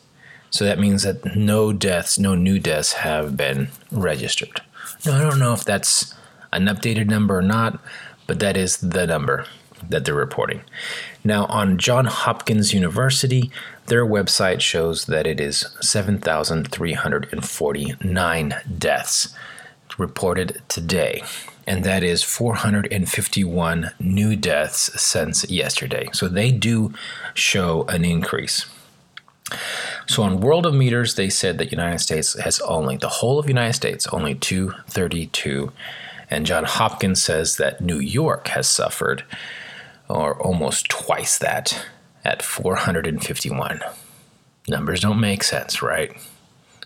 So 0.50 0.64
that 0.66 0.78
means 0.78 1.02
that 1.02 1.34
no 1.34 1.72
deaths, 1.72 2.18
no 2.18 2.34
new 2.34 2.58
deaths 2.58 2.92
have 2.92 3.36
been 3.36 3.68
registered. 3.90 4.60
Now, 5.06 5.16
I 5.16 5.22
don't 5.22 5.38
know 5.38 5.54
if 5.54 5.64
that's 5.64 6.14
an 6.52 6.66
updated 6.66 7.08
number 7.08 7.38
or 7.38 7.42
not, 7.42 7.80
but 8.26 8.38
that 8.40 8.56
is 8.56 8.76
the 8.76 9.06
number 9.06 9.46
that 9.88 10.04
they're 10.04 10.14
reporting. 10.14 10.60
Now, 11.24 11.46
on 11.46 11.78
John 11.78 12.04
Hopkins 12.06 12.74
University, 12.74 13.50
their 13.86 14.06
website 14.06 14.60
shows 14.60 15.06
that 15.06 15.26
it 15.26 15.40
is 15.40 15.74
7,349 15.80 18.54
deaths 18.78 19.34
reported 19.98 20.62
today 20.68 21.22
and 21.66 21.84
that 21.84 22.02
is 22.02 22.22
451 22.22 23.90
new 24.00 24.36
deaths 24.36 25.00
since 25.00 25.48
yesterday. 25.50 26.08
So 26.12 26.28
they 26.28 26.50
do 26.50 26.92
show 27.34 27.84
an 27.84 28.04
increase. 28.04 28.66
So 30.06 30.22
on 30.22 30.40
Worldometers, 30.40 31.16
they 31.16 31.30
said 31.30 31.58
that 31.58 31.72
United 31.72 32.00
States 32.00 32.38
has 32.40 32.60
only 32.60 32.96
the 32.96 33.08
whole 33.08 33.38
of 33.38 33.48
United 33.48 33.74
States 33.74 34.06
only 34.08 34.34
232, 34.34 35.72
and 36.30 36.46
John 36.46 36.64
Hopkins 36.64 37.22
says 37.22 37.56
that 37.56 37.80
New 37.80 37.98
York 37.98 38.48
has 38.48 38.68
suffered, 38.68 39.24
or 40.08 40.40
almost 40.40 40.88
twice 40.88 41.38
that, 41.38 41.86
at 42.24 42.42
451. 42.42 43.80
Numbers 44.68 45.00
don't 45.00 45.20
make 45.20 45.42
sense, 45.42 45.82
right? 45.82 46.16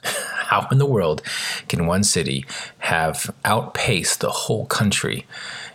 how 0.47 0.67
in 0.71 0.79
the 0.79 0.87
world 0.87 1.23
can 1.69 1.87
one 1.87 2.05
city 2.05 2.45
have 2.79 3.31
outpaced 3.45 4.21
the 4.21 4.31
whole 4.31 4.67
country 4.67 5.27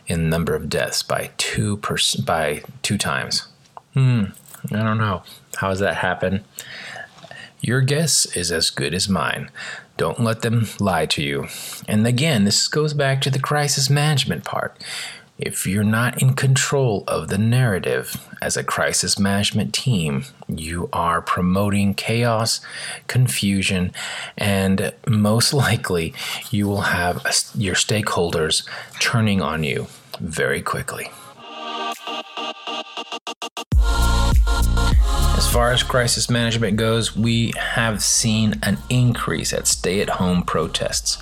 in 0.08 0.30
number 0.30 0.56
of 0.56 0.70
deaths 0.70 1.04
by 1.04 1.32
two 1.38 1.78
pers- 1.78 2.16
by 2.16 2.64
two 2.82 2.98
times? 2.98 3.48
Hmm, 3.94 4.26
I 4.72 4.78
don't 4.84 4.98
know. 4.98 5.24
How 5.58 5.70
does 5.70 5.80
that 5.80 5.98
happen? 5.98 6.44
Your 7.62 7.82
guess 7.82 8.26
is 8.36 8.52
as 8.52 8.70
good 8.70 8.94
as 8.94 9.08
mine. 9.08 9.52
Don't 9.98 10.22
let 10.22 10.42
them 10.42 10.68
lie 10.80 11.06
to 11.08 11.22
you. 11.22 11.48
And 11.88 12.08
again, 12.08 12.46
this 12.46 12.68
goes 12.68 12.94
back 12.94 13.22
to 13.22 13.30
the 13.30 13.40
crisis 13.40 13.90
management 13.90 14.44
part. 14.44 14.76
If 15.38 15.66
you're 15.66 15.84
not 15.84 16.22
in 16.22 16.36
control 16.36 17.04
of 17.08 17.30
the 17.30 17.38
narrative 17.38 18.16
as 18.42 18.58
a 18.58 18.64
crisis 18.64 19.18
management 19.18 19.74
team, 19.74 20.26
you 20.48 20.88
are 20.94 21.22
promoting 21.22 21.96
chaos, 21.96 22.62
confusion, 23.08 23.92
and 24.38 24.94
most 25.08 25.54
likely 25.66 26.14
you 26.52 26.68
will 26.68 26.82
have 26.82 27.24
your 27.56 27.76
stakeholders 27.76 28.68
turning 29.00 29.42
on 29.42 29.64
you 29.64 29.88
very 30.20 30.62
quickly. 30.62 31.10
As 35.38 35.52
far 35.52 35.72
as 35.72 35.82
crisis 35.82 36.30
management 36.30 36.78
goes, 36.78 37.16
we 37.16 37.52
have 37.58 38.04
seen 38.04 38.60
an 38.62 38.78
increase 38.90 39.52
at 39.54 39.66
stay 39.66 40.02
at 40.02 40.10
home 40.10 40.44
protests. 40.44 41.18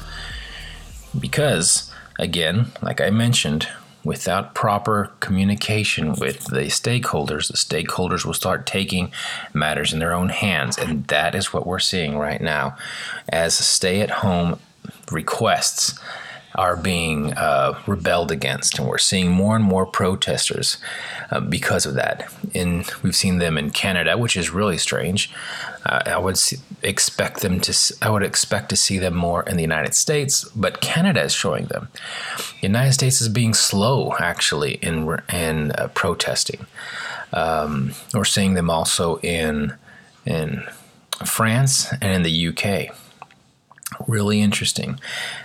Because, 1.17 1.91
again, 2.19 2.71
like 2.81 2.99
I 3.01 3.09
mentioned, 3.11 3.67
without 4.03 4.55
proper 4.55 5.11
communication 5.19 6.13
with 6.13 6.45
the 6.45 6.65
stakeholders, 6.65 7.47
the 7.47 7.57
stakeholders 7.57 8.25
will 8.25 8.33
start 8.33 8.65
taking 8.65 9.11
matters 9.53 9.93
in 9.93 9.99
their 9.99 10.13
own 10.13 10.29
hands. 10.29 10.77
And 10.77 11.05
that 11.07 11.35
is 11.35 11.53
what 11.53 11.67
we're 11.67 11.79
seeing 11.79 12.17
right 12.17 12.41
now 12.41 12.77
as 13.27 13.57
stay 13.57 14.01
at 14.01 14.09
home 14.09 14.59
requests 15.11 15.99
are 16.55 16.75
being 16.75 17.33
uh, 17.33 17.79
rebelled 17.85 18.31
against, 18.31 18.79
and 18.79 18.87
we're 18.87 18.97
seeing 18.97 19.31
more 19.31 19.55
and 19.55 19.63
more 19.63 19.85
protesters 19.85 20.77
uh, 21.31 21.39
because 21.39 21.85
of 21.85 21.93
that. 21.93 22.31
And 22.55 22.89
we've 23.03 23.15
seen 23.15 23.37
them 23.37 23.57
in 23.57 23.69
Canada, 23.71 24.17
which 24.17 24.35
is 24.35 24.49
really 24.49 24.77
strange. 24.77 25.31
Uh, 25.85 26.01
I 26.05 26.17
would 26.17 26.39
expect 26.81 27.41
them 27.41 27.59
to. 27.61 27.95
I 28.01 28.09
would 28.09 28.23
expect 28.23 28.69
to 28.69 28.75
see 28.75 28.97
them 28.97 29.15
more 29.15 29.43
in 29.43 29.57
the 29.57 29.61
United 29.61 29.93
States, 29.93 30.43
but 30.55 30.81
Canada 30.81 31.23
is 31.23 31.33
showing 31.33 31.65
them. 31.65 31.89
The 32.61 32.67
United 32.67 32.93
States 32.93 33.21
is 33.21 33.29
being 33.29 33.53
slow, 33.53 34.13
actually, 34.19 34.73
in 34.75 35.19
in 35.31 35.71
uh, 35.71 35.89
protesting. 35.93 36.65
Um, 37.31 37.93
we're 38.13 38.25
seeing 38.25 38.55
them 38.55 38.69
also 38.69 39.19
in 39.19 39.75
in 40.25 40.63
France 41.25 41.91
and 42.01 42.13
in 42.13 42.23
the 42.23 42.47
UK. 42.47 42.95
Really 44.07 44.39
interesting. 44.41 44.99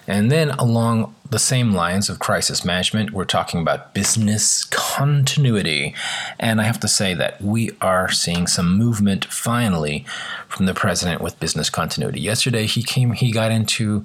And 0.06 0.30
then 0.30 0.50
along 0.50 1.14
the 1.30 1.38
same 1.38 1.72
lines 1.72 2.10
of 2.10 2.18
crisis 2.18 2.64
management, 2.64 3.10
we're 3.10 3.24
talking 3.24 3.60
about 3.60 3.94
business 3.94 4.64
continuity. 4.64 5.94
And 6.38 6.60
I 6.60 6.64
have 6.64 6.78
to 6.80 6.88
say 6.88 7.14
that 7.14 7.40
we 7.40 7.70
are 7.80 8.10
seeing 8.10 8.46
some 8.46 8.76
movement 8.76 9.24
finally 9.24 10.04
from 10.46 10.66
the 10.66 10.74
president 10.74 11.22
with 11.22 11.40
business 11.40 11.70
continuity. 11.70 12.20
Yesterday 12.20 12.66
he 12.66 12.82
came 12.82 13.12
he 13.12 13.32
got 13.32 13.50
into 13.50 14.04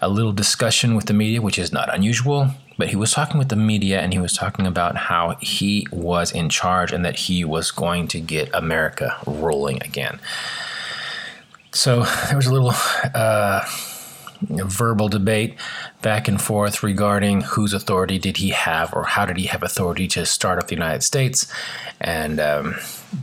a 0.00 0.08
little 0.08 0.32
discussion 0.32 0.94
with 0.94 1.06
the 1.06 1.14
media, 1.14 1.40
which 1.40 1.58
is 1.58 1.72
not 1.72 1.92
unusual, 1.92 2.50
but 2.76 2.90
he 2.90 2.96
was 2.96 3.12
talking 3.12 3.38
with 3.38 3.48
the 3.48 3.56
media 3.56 4.00
and 4.00 4.12
he 4.12 4.18
was 4.18 4.34
talking 4.34 4.66
about 4.66 4.96
how 4.96 5.36
he 5.40 5.86
was 5.90 6.32
in 6.32 6.50
charge 6.50 6.92
and 6.92 7.04
that 7.04 7.16
he 7.16 7.44
was 7.44 7.70
going 7.70 8.08
to 8.08 8.20
get 8.20 8.54
America 8.54 9.16
rolling 9.26 9.82
again. 9.82 10.20
So 11.72 12.04
there 12.28 12.36
was 12.36 12.46
a 12.46 12.52
little 12.52 12.72
uh, 13.14 13.64
verbal 14.42 15.08
debate 15.08 15.54
back 16.02 16.28
and 16.28 16.40
forth 16.40 16.82
regarding 16.82 17.42
whose 17.42 17.74
authority 17.74 18.18
did 18.18 18.38
he 18.38 18.50
have 18.50 18.92
or 18.94 19.04
how 19.04 19.26
did 19.26 19.36
he 19.36 19.46
have 19.46 19.62
authority 19.62 20.08
to 20.08 20.24
start 20.24 20.58
up 20.58 20.68
the 20.68 20.74
United 20.74 21.02
States. 21.02 21.50
And, 22.00 22.40
um, 22.40 22.76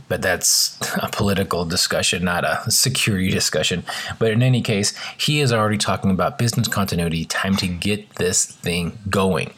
but 0.08 0.22
that's 0.22 0.78
a 1.02 1.08
political 1.10 1.64
discussion, 1.64 2.24
not 2.24 2.44
a 2.44 2.70
security 2.70 3.30
discussion. 3.40 3.84
But 4.18 4.30
in 4.30 4.42
any 4.42 4.62
case, 4.62 4.96
he 5.18 5.40
is 5.40 5.52
already 5.52 5.78
talking 5.78 6.10
about 6.10 6.38
business 6.38 6.68
continuity, 6.68 7.24
time 7.24 7.56
to 7.56 7.66
get 7.66 8.14
this 8.16 8.44
thing 8.44 8.98
going, 9.10 9.52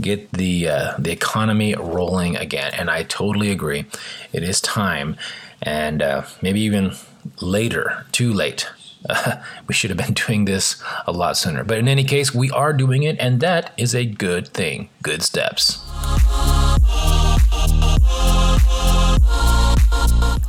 get 0.00 0.30
the, 0.32 0.68
uh, 0.68 0.94
the 0.98 1.12
economy 1.12 1.74
rolling 1.74 2.36
again. 2.36 2.72
And 2.74 2.90
I 2.90 3.04
totally 3.04 3.50
agree. 3.50 3.86
It 4.32 4.42
is 4.42 4.60
time 4.60 5.16
and 5.62 6.02
uh, 6.02 6.22
maybe 6.42 6.60
even 6.60 6.92
later, 7.40 8.06
too 8.12 8.32
late. 8.32 8.68
Uh, 9.08 9.42
we 9.66 9.74
should 9.74 9.90
have 9.90 9.98
been 9.98 10.14
doing 10.14 10.44
this 10.44 10.82
a 11.06 11.12
lot 11.12 11.36
sooner. 11.36 11.64
But 11.64 11.78
in 11.78 11.88
any 11.88 12.04
case, 12.04 12.34
we 12.34 12.50
are 12.50 12.72
doing 12.72 13.02
it, 13.02 13.16
and 13.18 13.40
that 13.40 13.72
is 13.76 13.94
a 13.94 14.04
good 14.04 14.48
thing. 14.48 14.88
Good 15.02 15.22
steps. 15.22 15.82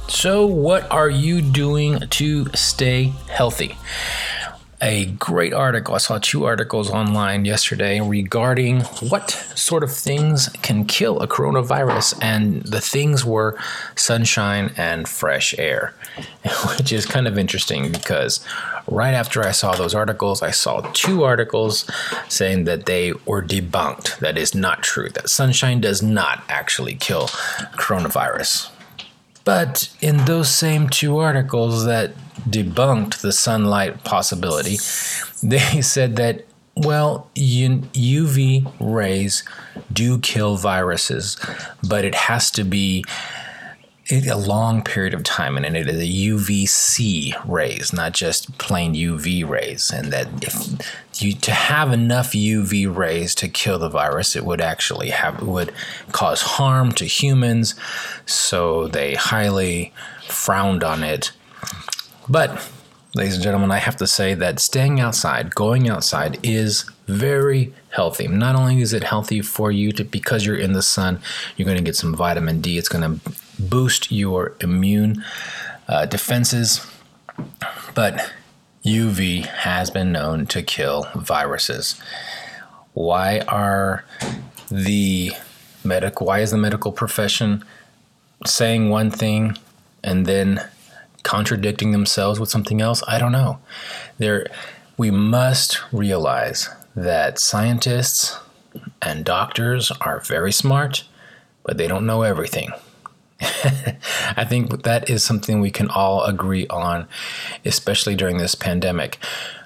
So, 0.10 0.46
what 0.46 0.92
are 0.92 1.10
you 1.10 1.42
doing 1.42 2.00
to 2.00 2.48
stay 2.56 3.14
healthy? 3.30 3.78
A 4.82 5.06
great 5.06 5.54
article. 5.54 5.96
I 5.96 5.98
saw 5.98 6.20
two 6.20 6.46
articles 6.46 6.90
online 6.90 7.46
yesterday 7.46 8.00
regarding 8.00 8.82
what 8.82 9.32
sort 9.32 9.84
of 9.84 9.92
things 9.92 10.50
can 10.62 10.86
kill 10.86 11.20
a 11.20 11.28
coronavirus, 11.28 12.18
and 12.22 12.62
the 12.64 12.82
things 12.82 13.26
were 13.26 13.58
sunshine 13.96 14.74
and 14.78 15.08
fresh 15.08 15.58
air, 15.58 15.94
which 16.78 16.92
is 16.92 17.06
kind 17.06 17.28
of 17.28 17.38
interesting 17.38 17.92
because 17.92 18.40
right 18.88 19.14
after 19.14 19.44
I 19.44 19.52
saw 19.52 19.76
those 19.76 19.96
articles, 19.96 20.44
I 20.44 20.52
saw 20.52 20.82
two 20.94 21.24
articles 21.24 21.90
saying 22.30 22.66
that 22.66 22.86
they 22.86 23.14
were 23.26 23.42
debunked. 23.42 24.20
That 24.20 24.38
is 24.38 24.54
not 24.54 24.84
true, 24.84 25.10
that 25.10 25.30
sunshine 25.30 25.82
does 25.82 26.04
not 26.04 26.44
actually 26.50 26.96
kill 26.96 27.28
coronavirus. 27.78 28.72
But 29.48 29.88
in 30.02 30.26
those 30.26 30.54
same 30.54 30.90
two 30.90 31.20
articles 31.20 31.86
that 31.86 32.12
debunked 32.50 33.22
the 33.22 33.32
sunlight 33.32 34.04
possibility, 34.04 34.76
they 35.42 35.80
said 35.82 36.18
that, 36.18 36.44
well, 36.76 37.30
UV 37.34 38.70
rays 38.82 39.46
do 39.94 40.20
kill 40.20 40.58
viruses, 40.58 41.38
but 41.88 42.04
it 42.04 42.14
has 42.14 42.52
to 42.52 42.66
be 42.66 43.06
a 44.12 44.38
long 44.38 44.84
period 44.84 45.14
of 45.14 45.24
time, 45.24 45.58
and 45.58 45.76
it 45.76 45.88
is 45.88 46.00
a 46.00 46.30
UVC 46.30 47.34
rays, 47.48 47.92
not 47.92 48.14
just 48.14 48.58
plain 48.58 48.94
UV 48.94 49.48
rays. 49.48 49.92
And 49.92 50.14
that 50.14 50.28
if 50.42 51.22
you 51.22 51.34
to 51.34 51.52
have 51.52 51.92
enough 51.92 52.32
UV 52.32 52.94
rays 52.94 53.36
to 53.36 53.48
kill 53.48 53.80
the 53.80 53.90
virus, 53.90 54.36
it 54.36 54.46
would 54.46 54.62
actually 54.62 55.10
have 55.10 55.42
would 55.42 55.74
cause 56.12 56.42
harm 56.42 56.92
to 56.94 57.06
humans. 57.06 57.76
So 58.26 58.88
they 58.88 59.16
highly 59.16 59.94
frowned 60.28 60.84
on 60.84 61.04
it. 61.04 61.32
But, 62.30 62.70
ladies 63.16 63.36
and 63.36 63.44
gentlemen, 63.44 63.72
I 63.72 63.78
have 63.78 63.98
to 63.98 64.08
say 64.08 64.34
that 64.36 64.60
staying 64.60 65.00
outside, 65.00 65.56
going 65.56 65.90
outside, 65.90 66.40
is 66.44 66.90
very 67.08 67.74
healthy. 67.90 68.28
Not 68.28 68.56
only 68.56 68.82
is 68.82 68.94
it 68.94 69.04
healthy 69.04 69.42
for 69.42 69.72
you 69.72 69.92
to 69.94 70.04
because 70.04 70.46
you're 70.46 70.58
in 70.58 70.74
the 70.74 70.82
sun, 70.82 71.20
you're 71.56 71.66
going 71.66 71.78
to 71.78 71.84
get 71.84 71.96
some 71.96 72.14
vitamin 72.14 72.62
D. 72.62 72.78
It's 72.78 72.90
going 72.90 73.20
to 73.20 73.32
boost 73.60 74.12
your 74.12 74.56
immune 74.62 75.24
uh, 75.88 76.06
defenses, 76.06 76.86
but 77.96 78.32
UV 78.86 79.46
has 79.46 79.90
been 79.90 80.12
known 80.12 80.46
to 80.48 80.62
kill 80.62 81.08
viruses. 81.16 82.00
Why 82.94 83.40
are 83.48 84.06
the 84.70 85.32
medic? 85.84 86.22
why 86.22 86.40
is 86.40 86.52
the 86.52 86.58
medical 86.58 86.92
profession 86.92 87.64
saying 88.46 88.90
one 88.90 89.12
thing 89.12 89.58
and 90.04 90.26
then 90.26 90.66
contradicting 91.24 91.92
themselves 91.92 92.40
with 92.40 92.50
something 92.50 92.82
else? 92.82 93.04
I 93.08 93.20
don't 93.20 93.32
know. 93.32 93.60
There 94.18 94.48
we 94.98 95.12
must 95.12 95.80
realize 95.92 96.70
that 96.96 97.40
scientists 97.40 98.38
and 99.02 99.24
doctors 99.24 99.92
are 100.02 100.20
very 100.22 100.52
smart, 100.52 101.04
but 101.64 101.78
they 101.78 101.88
don't 101.88 102.06
know 102.06 102.24
everything. 102.24 102.72
I 103.42 104.46
think 104.48 104.84
that 104.84 105.10
is 105.10 105.24
something 105.24 105.60
we 105.60 105.72
can 105.72 105.90
all 105.90 106.24
agree 106.24 106.68
on, 106.68 107.08
especially 107.66 108.16
during 108.16 108.38
this 108.38 108.56
pandemic. 108.56 109.18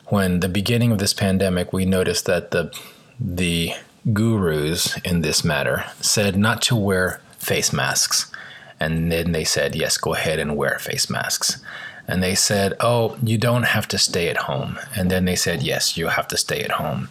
When 0.08 0.42
the 0.42 0.50
beginning 0.50 0.92
of 0.92 1.00
this 1.00 1.14
pandemic, 1.14 1.72
we 1.72 1.86
noticed 1.86 2.26
that 2.26 2.52
the 2.52 2.76
the 3.20 3.74
gurus 4.14 4.98
in 5.04 5.22
this 5.22 5.44
matter 5.44 5.86
said 6.02 6.36
not 6.36 6.62
to 6.64 6.76
wear 6.76 7.22
face 7.38 7.72
masks. 7.72 8.32
And 8.80 9.12
then 9.12 9.32
they 9.32 9.44
said, 9.44 9.76
yes, 9.76 9.98
go 9.98 10.16
ahead 10.16 10.40
and 10.40 10.58
wear 10.58 10.80
face 10.80 11.10
masks. 11.10 11.64
And 12.08 12.24
they 12.24 12.34
said, 12.34 12.74
oh, 12.80 13.16
you 13.22 13.38
don't 13.38 13.64
have 13.64 13.88
to 13.90 13.98
stay 13.98 14.28
at 14.28 14.38
home. 14.38 14.80
And 14.96 15.12
then 15.12 15.26
they 15.26 15.36
said, 15.36 15.62
yes, 15.62 15.98
you 15.98 16.08
have 16.08 16.28
to 16.30 16.38
stay 16.38 16.62
at 16.62 16.72
home. 16.72 17.10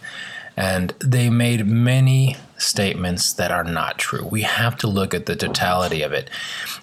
And 0.57 0.93
they 0.99 1.29
made 1.29 1.65
many 1.65 2.35
statements 2.61 3.33
that 3.33 3.51
are 3.51 3.63
not 3.63 3.97
true. 3.97 4.25
We 4.25 4.43
have 4.43 4.77
to 4.77 4.87
look 4.87 5.13
at 5.13 5.25
the 5.25 5.35
totality 5.35 6.01
of 6.01 6.13
it. 6.13 6.29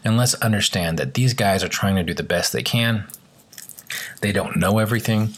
And 0.05 0.17
let's 0.17 0.35
understand 0.35 0.99
that 0.99 1.15
these 1.15 1.35
guys 1.35 1.63
are 1.63 1.69
trying 1.69 1.97
to 1.97 2.03
do 2.03 2.15
the 2.15 2.23
best 2.23 2.53
they 2.53 2.63
can. 2.63 3.07
They 4.21 4.33
don't 4.33 4.57
know 4.57 4.79
everything. 4.79 5.31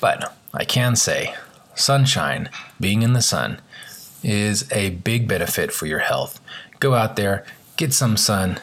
But 0.00 0.34
I 0.54 0.64
can 0.64 0.96
say 0.96 1.34
sunshine, 1.74 2.48
being 2.80 3.02
in 3.02 3.12
the 3.12 3.22
sun, 3.22 3.60
is 4.22 4.70
a 4.72 4.90
big 4.90 5.28
benefit 5.28 5.72
for 5.72 5.86
your 5.86 6.00
health. 6.00 6.40
Go 6.80 6.94
out 6.94 7.16
there, 7.16 7.44
get 7.76 7.92
some 7.92 8.16
sun, 8.16 8.60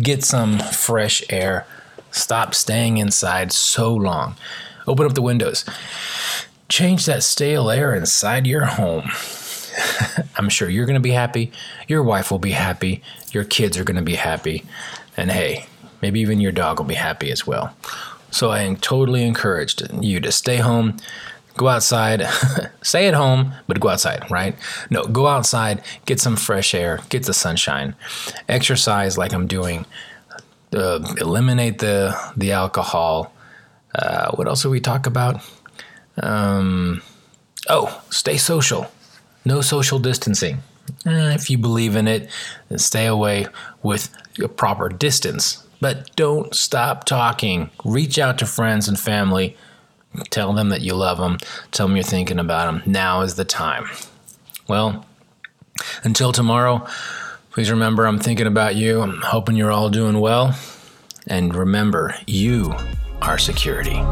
get 0.00 0.24
some 0.24 0.58
fresh 0.58 1.22
air, 1.28 1.66
stop 2.10 2.54
staying 2.54 2.98
inside 2.98 3.52
so 3.52 3.92
long. 3.94 4.36
Open 4.86 5.06
up 5.06 5.14
the 5.14 5.22
windows. 5.22 5.64
Change 6.68 7.06
that 7.06 7.22
stale 7.22 7.70
air 7.70 7.94
inside 7.94 8.46
your 8.46 8.66
home. 8.66 9.10
I'm 10.36 10.48
sure 10.48 10.68
you're 10.68 10.86
going 10.86 10.94
to 10.94 11.00
be 11.00 11.12
happy. 11.12 11.52
Your 11.88 12.02
wife 12.02 12.30
will 12.30 12.38
be 12.38 12.52
happy. 12.52 13.02
Your 13.32 13.44
kids 13.44 13.78
are 13.78 13.84
going 13.84 13.96
to 13.96 14.02
be 14.02 14.16
happy. 14.16 14.64
And 15.16 15.30
hey, 15.30 15.66
maybe 16.02 16.20
even 16.20 16.40
your 16.40 16.52
dog 16.52 16.78
will 16.78 16.86
be 16.86 16.94
happy 16.94 17.30
as 17.30 17.46
well. 17.46 17.74
So 18.30 18.50
I 18.50 18.74
totally 18.80 19.24
encouraged 19.24 19.82
you 20.02 20.20
to 20.20 20.32
stay 20.32 20.56
home, 20.56 20.98
go 21.56 21.68
outside, 21.68 22.26
stay 22.82 23.08
at 23.08 23.14
home, 23.14 23.54
but 23.66 23.80
go 23.80 23.88
outside, 23.88 24.30
right? 24.30 24.54
No, 24.90 25.04
go 25.04 25.26
outside, 25.26 25.82
get 26.04 26.20
some 26.20 26.36
fresh 26.36 26.74
air, 26.74 27.00
get 27.08 27.24
the 27.24 27.32
sunshine, 27.32 27.94
exercise 28.48 29.16
like 29.16 29.32
I'm 29.32 29.46
doing, 29.46 29.86
uh, 30.74 31.14
eliminate 31.18 31.78
the 31.78 32.18
the 32.36 32.52
alcohol. 32.52 33.32
Uh, 33.94 34.32
what 34.32 34.46
else 34.46 34.62
did 34.62 34.68
we 34.68 34.80
talk 34.80 35.06
about? 35.06 35.42
Um, 36.20 37.00
oh, 37.68 38.02
stay 38.10 38.36
social. 38.36 38.90
No 39.46 39.60
social 39.60 40.00
distancing. 40.00 40.58
Eh, 41.06 41.32
if 41.32 41.48
you 41.48 41.56
believe 41.56 41.94
in 41.94 42.08
it, 42.08 42.28
stay 42.74 43.06
away 43.06 43.46
with 43.80 44.12
a 44.42 44.48
proper 44.48 44.88
distance. 44.88 45.64
But 45.80 46.14
don't 46.16 46.52
stop 46.52 47.04
talking. 47.04 47.70
Reach 47.84 48.18
out 48.18 48.38
to 48.38 48.46
friends 48.46 48.88
and 48.88 48.98
family. 48.98 49.56
Tell 50.30 50.52
them 50.52 50.70
that 50.70 50.80
you 50.80 50.94
love 50.94 51.18
them. 51.18 51.38
Tell 51.70 51.86
them 51.86 51.94
you're 51.94 52.02
thinking 52.02 52.40
about 52.40 52.66
them. 52.66 52.92
Now 52.92 53.20
is 53.20 53.36
the 53.36 53.44
time. 53.44 53.88
Well, 54.66 55.06
until 56.02 56.32
tomorrow, 56.32 56.84
please 57.52 57.70
remember 57.70 58.04
I'm 58.04 58.18
thinking 58.18 58.48
about 58.48 58.74
you. 58.74 59.00
I'm 59.00 59.22
hoping 59.22 59.54
you're 59.54 59.70
all 59.70 59.90
doing 59.90 60.18
well. 60.18 60.58
And 61.28 61.54
remember, 61.54 62.16
you 62.26 62.74
are 63.22 63.38
security. 63.38 64.02